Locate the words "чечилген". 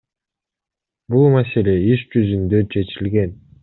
2.77-3.43